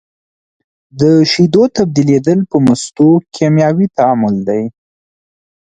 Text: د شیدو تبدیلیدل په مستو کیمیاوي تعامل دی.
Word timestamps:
د 0.99 1.01
شیدو 1.31 1.63
تبدیلیدل 1.77 2.39
په 2.51 2.57
مستو 2.65 3.09
کیمیاوي 3.35 3.87
تعامل 3.97 4.35
دی. 4.49 4.63